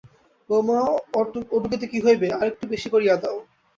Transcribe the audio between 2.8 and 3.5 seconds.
করিয়া দাও।